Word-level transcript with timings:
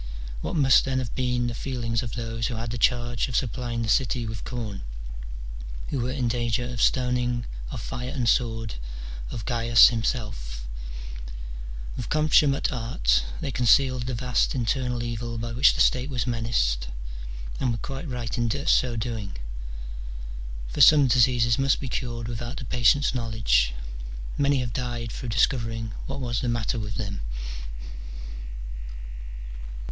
What 0.41 0.55
must 0.55 0.83
then 0.83 0.97
have 0.97 1.13
been 1.13 1.45
the 1.45 1.53
feelings 1.53 2.01
of 2.01 2.13
those 2.15 2.47
who 2.47 2.55
had 2.55 2.71
the 2.71 2.79
charge 2.79 3.27
of 3.27 3.35
supplying 3.35 3.83
the 3.83 3.87
city 3.87 4.25
with 4.25 4.43
corn, 4.43 4.81
who 5.89 5.99
were 5.99 6.09
in 6.09 6.27
danger 6.27 6.65
of 6.65 6.81
stoning, 6.81 7.45
of 7.69 7.81
fire 7.81 8.09
and 8.09 8.27
sword, 8.27 8.73
of 9.29 9.45
Gains 9.45 9.89
himself? 9.89 10.67
"With 11.95 12.09
consummate 12.09 12.71
art 12.71 13.21
they 13.41 13.51
concealed 13.51 14.07
the 14.07 14.15
vast 14.15 14.55
internal 14.55 15.03
evil 15.03 15.37
by 15.37 15.51
which 15.51 15.75
the 15.75 15.81
state 15.81 16.09
was 16.09 16.25
menaced, 16.25 16.87
and 17.59 17.69
were 17.69 17.77
quite 17.77 18.07
right 18.09 18.35
in 18.39 18.49
so 18.65 18.95
doing; 18.95 19.37
for 20.69 20.81
some 20.81 21.05
diseases 21.05 21.59
must 21.59 21.79
be 21.79 21.87
cured 21.87 22.27
without 22.27 22.57
the 22.57 22.65
patient's 22.65 23.13
knowledge: 23.13 23.71
many 24.35 24.61
have 24.61 24.73
died 24.73 25.11
through 25.11 25.29
discovering 25.29 25.91
what 26.07 26.19
was 26.19 26.41
the 26.41 26.49
matter 26.49 26.79
with 26.79 26.95
them. 26.95 27.21